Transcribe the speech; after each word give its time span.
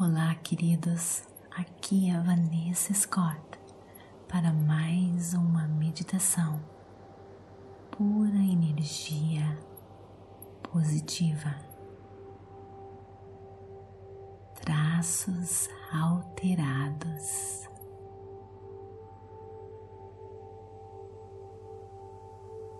Olá, 0.00 0.32
queridos. 0.44 1.24
Aqui 1.50 2.08
é 2.08 2.14
a 2.14 2.20
Vanessa 2.20 2.94
Scott 2.94 3.58
para 4.28 4.52
mais 4.52 5.34
uma 5.34 5.66
meditação 5.66 6.60
pura 7.90 8.36
energia 8.36 9.58
positiva. 10.62 11.52
Traços 14.60 15.68
alterados. 15.92 17.68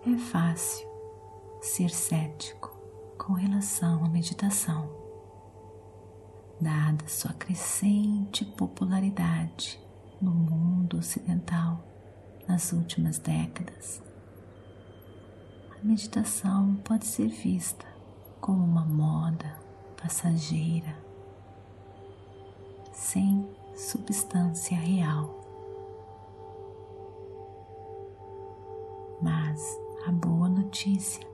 É 0.07 0.17
fácil 0.17 0.87
ser 1.59 1.89
cético 1.89 2.69
com 3.17 3.33
relação 3.33 4.05
à 4.05 4.07
meditação 4.07 4.98
dada 6.59 7.07
sua 7.07 7.33
crescente 7.33 8.43
popularidade 8.43 9.79
no 10.21 10.31
mundo 10.31 10.97
ocidental 10.97 11.83
nas 12.47 12.73
últimas 12.73 13.17
décadas. 13.19 14.01
A 15.71 15.85
meditação 15.85 16.75
pode 16.83 17.05
ser 17.05 17.29
vista 17.29 17.85
como 18.41 18.63
uma 18.63 18.83
moda 18.85 19.55
passageira, 20.01 20.97
sem 22.91 23.49
substância 23.75 24.77
real. 24.77 25.37
Mas 29.21 29.61
a 30.05 30.11
boa 30.11 30.49
notícia 30.49 31.25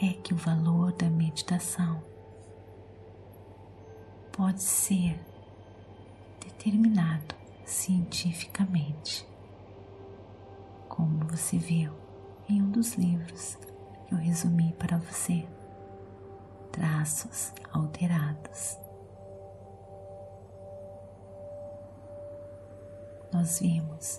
é 0.00 0.12
que 0.12 0.34
o 0.34 0.36
valor 0.36 0.92
da 0.92 1.08
meditação 1.08 2.02
pode 4.36 4.62
ser 4.62 5.18
determinado 6.44 7.34
cientificamente, 7.64 9.26
como 10.88 11.24
você 11.26 11.56
viu 11.56 11.92
em 12.48 12.60
um 12.60 12.70
dos 12.70 12.94
livros 12.94 13.56
que 14.06 14.14
eu 14.14 14.18
resumi 14.18 14.74
para 14.74 14.98
você, 14.98 15.46
Traços 16.70 17.52
Alterados. 17.72 18.78
Nós 23.32 23.60
vimos 23.60 24.18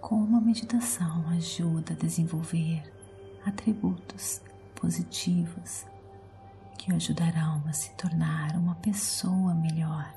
como 0.00 0.36
a 0.36 0.40
meditação 0.40 1.28
ajuda 1.28 1.92
a 1.92 1.96
desenvolver 1.96 2.82
atributos 3.44 4.42
positivos 4.74 5.86
que 6.76 6.92
o 6.92 6.96
ajudarão 6.96 7.62
a 7.68 7.72
se 7.72 7.90
tornar 7.94 8.54
uma 8.56 8.74
pessoa 8.76 9.54
melhor. 9.54 10.12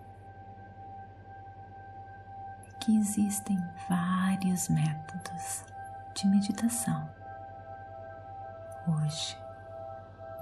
Que 2.79 2.95
existem 2.97 3.57
vários 3.89 4.69
métodos 4.69 5.65
de 6.15 6.27
meditação. 6.27 7.09
Hoje 8.87 9.37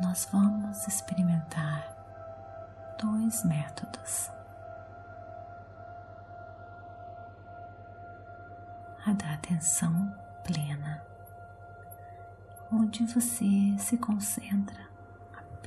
nós 0.02 0.28
vamos 0.32 0.88
experimentar 0.88 1.88
dois 3.02 3.44
métodos. 3.44 4.32
A 9.06 9.14
da 9.14 9.34
atenção 9.34 10.14
plena, 10.44 11.02
onde 12.72 13.06
você 13.06 13.78
se 13.80 13.98
concentra 13.98 14.97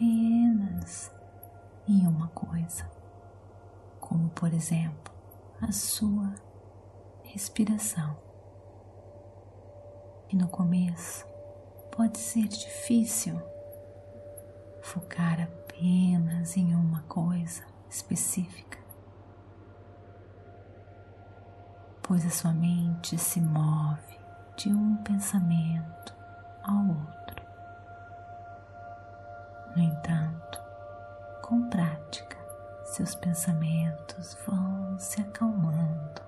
apenas 0.00 1.12
em 1.86 2.06
uma 2.06 2.28
coisa, 2.28 2.90
como 4.00 4.30
por 4.30 4.50
exemplo 4.54 5.12
a 5.60 5.70
sua 5.72 6.34
respiração. 7.22 8.16
E 10.30 10.36
no 10.36 10.48
começo 10.48 11.26
pode 11.94 12.16
ser 12.16 12.48
difícil 12.48 13.38
focar 14.80 15.42
apenas 15.42 16.56
em 16.56 16.74
uma 16.74 17.02
coisa 17.02 17.62
específica, 17.90 18.78
pois 22.02 22.24
a 22.24 22.30
sua 22.30 22.54
mente 22.54 23.18
se 23.18 23.38
move 23.38 24.18
de 24.56 24.70
um 24.70 24.96
pensamento 25.02 26.19
seus 33.00 33.14
pensamentos 33.14 34.36
vão 34.46 34.98
se 34.98 35.22
acalmando 35.22 36.20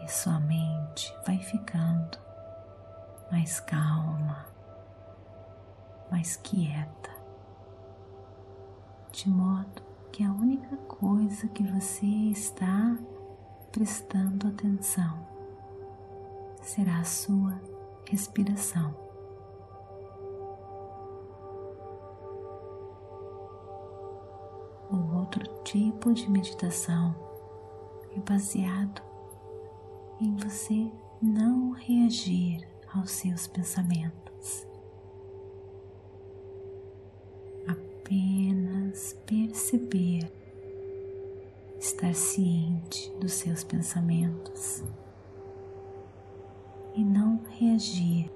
e 0.00 0.08
sua 0.08 0.38
mente 0.38 1.12
vai 1.26 1.36
ficando 1.38 2.16
mais 3.32 3.58
calma, 3.58 4.46
mais 6.12 6.36
quieta, 6.36 7.10
de 9.10 9.28
modo 9.28 9.82
que 10.12 10.22
a 10.22 10.30
única 10.30 10.76
coisa 10.76 11.48
que 11.48 11.64
você 11.64 12.06
está 12.06 12.96
prestando 13.72 14.46
atenção 14.46 15.26
será 16.62 17.00
a 17.00 17.04
sua 17.04 17.60
respiração. 18.08 19.05
Outro 25.26 25.44
tipo 25.64 26.14
de 26.14 26.30
meditação. 26.30 27.14
É 28.16 28.20
baseado 28.20 29.02
em 30.20 30.34
você 30.36 30.90
não 31.20 31.72
reagir 31.72 32.66
aos 32.94 33.10
seus 33.10 33.46
pensamentos, 33.46 34.66
apenas 37.66 39.12
perceber, 39.26 40.32
estar 41.78 42.14
ciente 42.14 43.12
dos 43.20 43.32
seus 43.32 43.64
pensamentos 43.64 44.82
e 46.94 47.04
não 47.04 47.40
reagir 47.50 48.30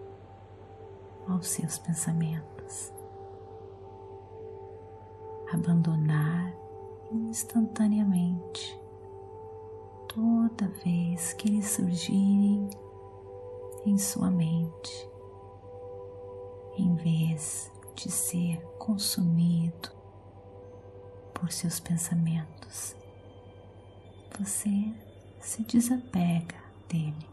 aos 1.26 1.46
seus 1.46 1.78
pensamentos. 1.78 2.92
Abandonar 5.52 6.29
instantaneamente 7.12 8.78
toda 10.08 10.68
vez 10.84 11.32
que 11.32 11.48
eles 11.48 11.66
surgirem 11.70 12.68
em 13.84 13.98
sua 13.98 14.30
mente, 14.30 15.08
em 16.76 16.94
vez 16.96 17.70
de 17.94 18.10
ser 18.10 18.60
consumido 18.78 19.90
por 21.34 21.50
seus 21.50 21.80
pensamentos. 21.80 22.94
Você 24.38 24.92
se 25.40 25.62
desapega 25.64 26.56
dele. 26.88 27.28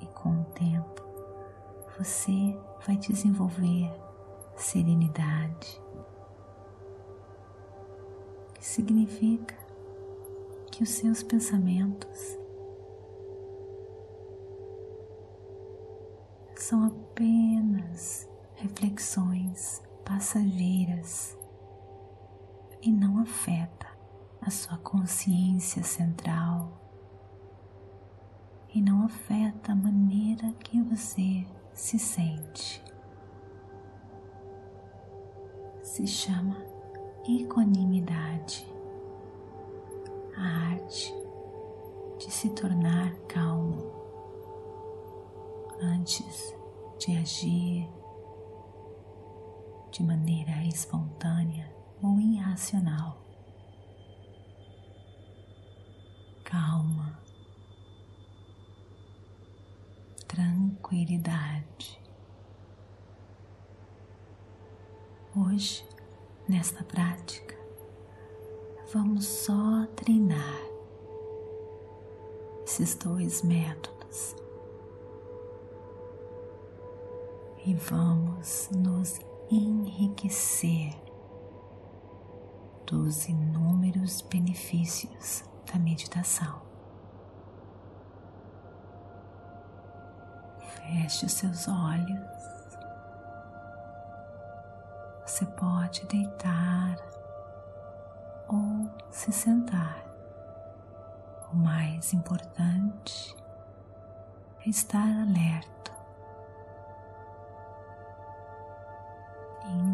E 0.00 0.06
com 0.06 0.40
o 0.40 0.44
tempo, 0.46 1.02
você 1.98 2.56
vai 2.86 2.96
desenvolver 2.96 3.92
serenidade, 4.62 5.80
que 8.54 8.64
significa 8.66 9.56
que 10.70 10.82
os 10.82 10.90
seus 10.90 11.22
pensamentos 11.22 12.38
são 16.54 16.84
apenas 16.84 18.28
reflexões 18.54 19.82
passageiras 20.04 21.36
e 22.82 22.92
não 22.92 23.18
afeta 23.18 23.88
a 24.40 24.50
sua 24.50 24.78
consciência 24.78 25.82
central 25.82 26.80
e 28.74 28.80
não 28.80 29.04
afeta 29.04 29.72
a 29.72 29.76
maneira 29.76 30.52
que 30.54 30.80
você 30.82 31.46
se 31.72 31.98
sente. 31.98 32.89
Se 35.90 36.06
chama 36.06 36.56
equanimidade, 37.28 38.64
a 40.36 40.70
arte 40.70 41.12
de 42.16 42.30
se 42.30 42.48
tornar 42.50 43.12
calmo 43.26 43.90
antes 45.82 46.54
de 46.96 47.16
agir 47.16 47.88
de 49.90 50.04
maneira 50.04 50.64
espontânea 50.64 51.68
ou 52.00 52.20
irracional. 52.20 53.20
Calma 56.44 57.20
tranquilidade. 60.28 61.99
Hoje, 65.42 65.82
nesta 66.46 66.84
prática, 66.84 67.56
vamos 68.92 69.24
só 69.24 69.86
treinar 69.96 70.60
esses 72.66 72.94
dois 72.96 73.40
métodos 73.40 74.36
e 77.64 77.72
vamos 77.72 78.68
nos 78.70 79.18
enriquecer 79.50 80.94
dos 82.86 83.26
inúmeros 83.26 84.20
benefícios 84.20 85.42
da 85.72 85.78
meditação. 85.78 86.60
Feche 90.60 91.24
os 91.24 91.32
seus 91.32 91.66
olhos. 91.66 92.59
Você 95.40 95.46
pode 95.52 96.04
deitar 96.04 96.96
ou 98.46 98.90
se 99.10 99.32
sentar. 99.32 100.04
O 101.50 101.56
mais 101.56 102.12
importante 102.12 103.34
é 104.66 104.68
estar 104.68 104.98
alerta. 105.22 105.92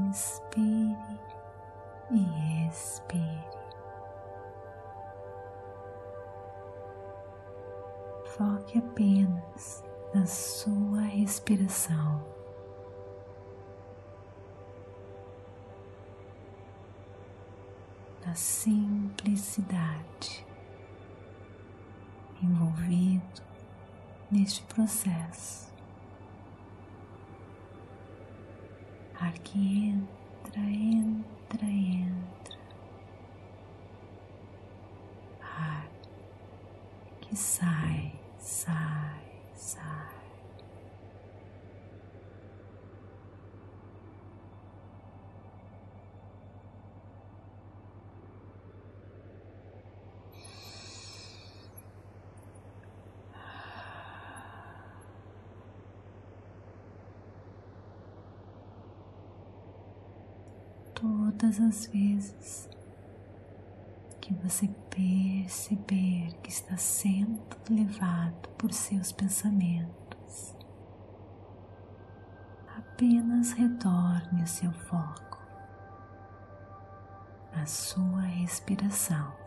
Inspire 0.08 1.20
e 2.10 2.66
expire. 2.69 3.46
Foque 8.37 8.81
apenas 8.81 9.84
na 10.12 10.26
sua 10.26 11.02
respiração. 11.02 12.35
Simplicidade 18.36 20.44
envolvido 22.42 23.42
neste 24.30 24.62
processo. 24.64 25.66
Ar 29.18 29.32
que 29.38 29.88
entra, 29.88 30.60
entra, 30.60 31.66
entra. 31.66 32.58
Ar 35.40 35.88
que 37.22 37.34
sai, 37.34 38.12
sai, 38.38 39.24
sai. 39.54 40.15
Todas 61.00 61.60
as 61.60 61.87
vezes 61.87 62.70
que 64.20 64.32
você 64.34 64.66
perceber 64.90 66.32
que 66.43 66.50
está 66.50 66.76
sendo 66.76 67.56
levado 67.69 68.48
por 68.56 68.72
seus 68.72 69.12
pensamentos, 69.12 70.56
apenas 72.76 73.52
retorne 73.52 74.43
o 74.43 74.46
seu 74.46 74.72
foco 74.72 75.38
na 77.54 77.66
sua 77.66 78.22
respiração. 78.22 79.45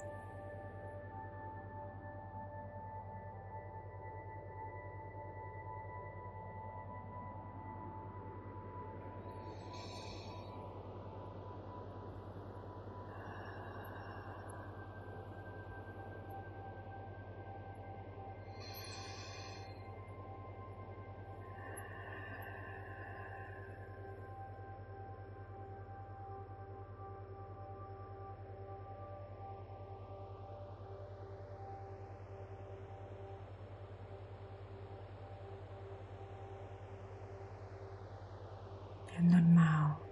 Normal 39.22 40.10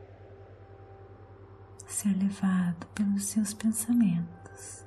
ser 1.87 2.13
levado 2.17 2.85
pelos 2.93 3.25
seus 3.25 3.53
pensamentos. 3.53 4.85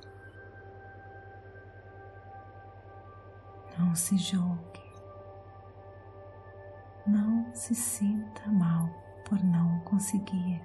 Não 3.77 3.93
se 3.95 4.17
julgue, 4.17 4.81
não 7.05 7.53
se 7.53 7.75
sinta 7.75 8.47
mal 8.49 8.89
por 9.27 9.43
não 9.43 9.79
conseguir. 9.81 10.61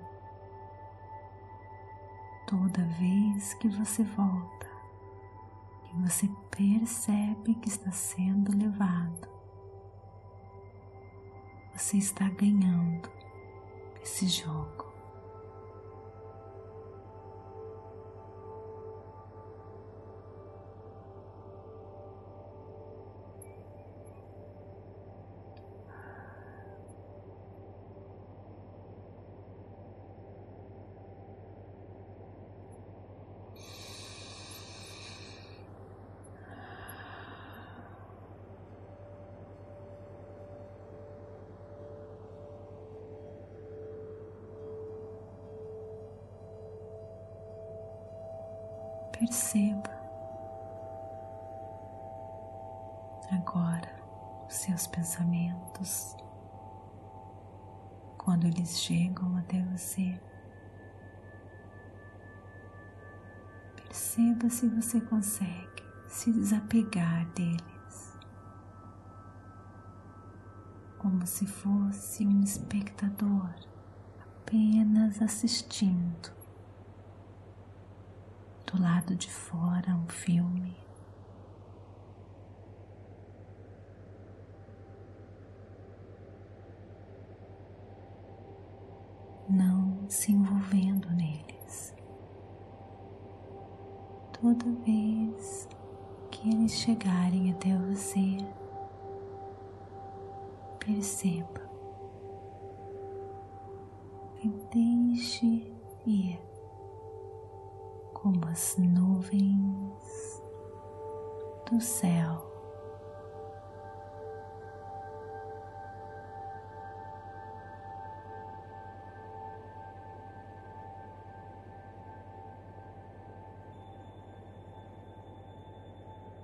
Toda 2.46 2.84
vez 3.00 3.54
que 3.54 3.68
você 3.68 4.04
volta, 4.04 4.66
que 5.82 5.96
você 5.96 6.30
percebe 6.50 7.54
que 7.56 7.68
está 7.68 7.90
sendo 7.90 8.56
levado, 8.56 9.28
você 11.74 11.96
está 11.96 12.28
ganhando 12.28 13.15
esse 14.06 14.28
jogo. 14.28 14.85
Perceba 49.18 49.90
agora 53.32 53.90
os 54.46 54.54
seus 54.54 54.86
pensamentos 54.86 56.14
quando 58.18 58.46
eles 58.46 58.78
chegam 58.78 59.34
até 59.38 59.62
você. 59.72 60.20
Perceba 63.74 64.50
se 64.50 64.68
você 64.68 65.00
consegue 65.00 65.82
se 66.08 66.30
desapegar 66.30 67.26
deles, 67.30 68.18
como 70.98 71.26
se 71.26 71.46
fosse 71.46 72.26
um 72.26 72.42
espectador 72.42 73.48
apenas 74.20 75.22
assistindo 75.22 76.35
do 78.66 78.82
lado 78.82 79.14
de 79.14 79.30
fora 79.30 79.94
um 79.94 80.08
filme. 80.08 80.76
Não 89.48 90.08
se 90.08 90.32
envolvendo 90.32 91.08
neles. 91.10 91.94
Toda 94.40 94.64
vez 94.84 95.68
que 96.30 96.48
eles 96.48 96.72
chegarem 96.72 97.52
até 97.52 97.76
você, 97.78 98.36
perceba 100.80 101.65
céu. 111.86 112.44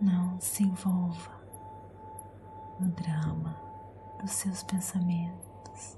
Não 0.00 0.40
se 0.40 0.62
envolva 0.64 1.30
no 2.80 2.88
drama 2.90 3.56
dos 4.20 4.30
seus 4.32 4.62
pensamentos. 4.62 5.96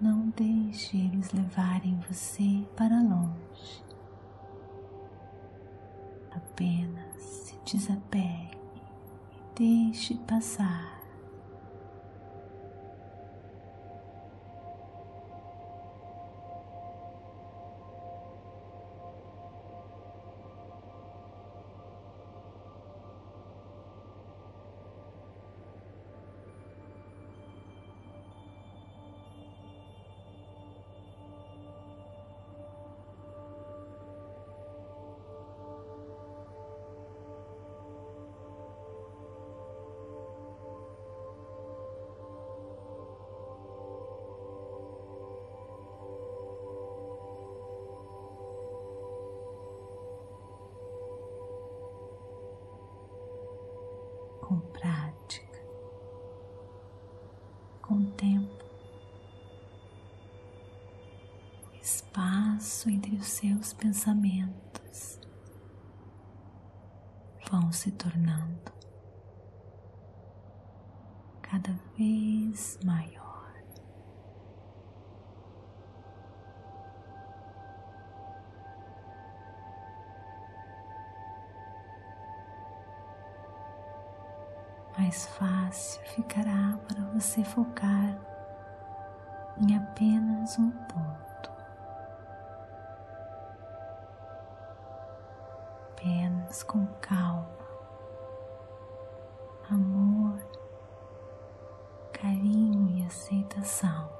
Não 0.00 0.30
deixe 0.30 0.96
eles 0.96 1.32
levarem 1.32 2.00
você 2.08 2.66
para 2.76 3.00
longe. 3.00 3.87
Apenas 6.58 7.22
se 7.22 7.54
desapegue 7.64 8.58
e 8.74 9.58
deixe 9.60 10.16
passar. 10.26 10.97
Espaço 62.58 62.90
entre 62.90 63.14
os 63.14 63.26
seus 63.28 63.72
pensamentos 63.72 65.20
vão 67.50 67.70
se 67.70 67.92
tornando 67.92 68.72
cada 71.40 71.72
vez 71.96 72.78
maior. 72.84 73.28
mais 84.98 85.26
fácil 85.26 86.02
ficará 86.06 86.76
para 86.88 87.00
você 87.12 87.44
focar 87.44 88.18
em 89.60 89.76
apenas 89.76 90.58
um 90.58 90.70
ponto. 90.70 91.27
Com 96.66 96.86
calma, 97.00 97.56
amor, 99.70 100.38
carinho 102.12 102.88
e 102.90 103.06
aceitação. 103.06 104.10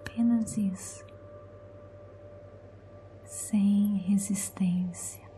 Apenas 0.00 0.56
isso, 0.56 1.04
sem 3.24 3.96
resistência. 3.96 5.28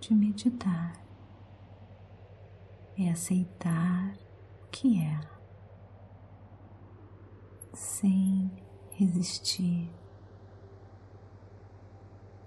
de 0.00 0.14
meditar 0.16 1.01
é 3.06 3.10
aceitar 3.10 4.14
o 4.62 4.66
que 4.70 5.02
é, 5.02 5.20
sem 7.72 8.50
resistir, 8.90 9.90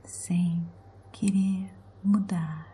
sem 0.03 0.67
querer 1.11 1.73
mudar. 2.03 2.65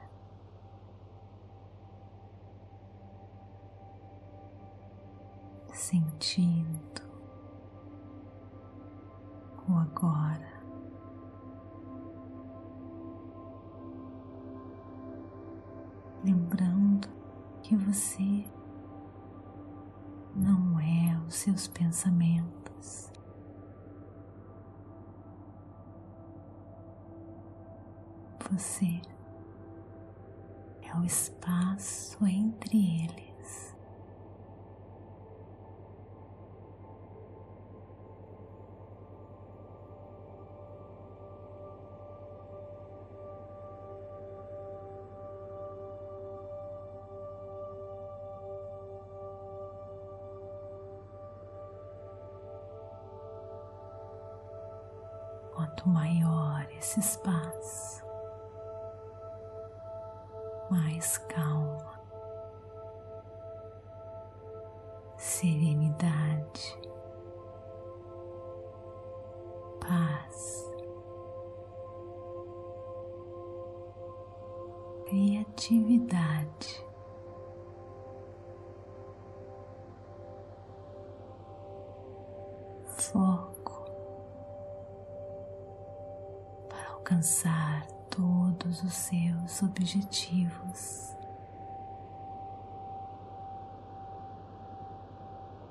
Sentindo 5.74 7.02
o 9.68 9.74
agora. 9.74 10.62
lembrando 16.24 16.71
que 17.72 17.78
você 17.78 18.44
não 20.36 20.78
é 20.78 21.18
os 21.26 21.36
seus 21.36 21.70
pensamentos. 21.70 23.10
Você 28.52 29.02
é 30.82 30.98
o 30.98 31.06
espaço 31.06 32.18
entre 32.26 33.06
eles. 33.06 33.31
Quanto 55.72 55.88
maior 55.88 56.68
esse 56.78 57.00
espaço, 57.00 58.04
mais 60.70 61.18
calma, 61.18 61.98
serenidade, 65.16 66.78
paz, 69.80 70.70
criatividade. 75.06 76.86
Foco 82.98 83.61
alcançar 87.12 87.86
todos 88.10 88.82
os 88.84 88.94
seus 88.94 89.62
objetivos. 89.62 91.14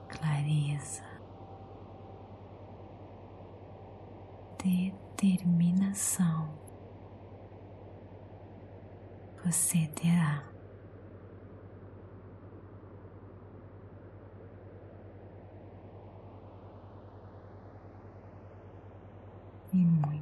Clareza, 0.09 1.02
determinação, 4.62 6.50
você 9.42 9.87
terá. 9.94 10.44
E 19.73 19.76
muito 19.76 20.20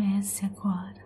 comece 0.00 0.46
agora 0.46 1.04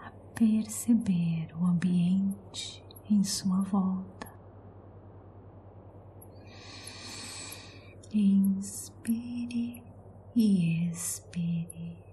a 0.00 0.10
perceber 0.34 1.54
o 1.54 1.64
ambiente 1.64 2.84
em 3.08 3.22
sua 3.22 3.60
volta. 3.60 4.26
Inspire 8.12 9.84
e 10.34 10.88
expire. 10.90 12.04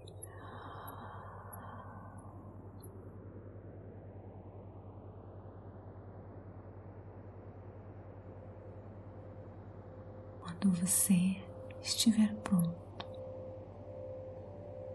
Quando 10.40 10.70
você 10.70 11.42
estiver 11.82 12.32
pronto, 12.44 12.84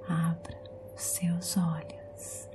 abra 0.08 0.69
seus 1.02 1.58
olhos. 1.58 2.50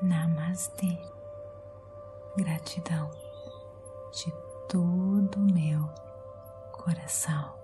Namastê. 0.00 0.98
Gratidão 2.36 3.10
de 4.12 4.32
todo 4.68 5.36
o 5.36 5.52
meu 5.52 5.88
coração. 6.72 7.57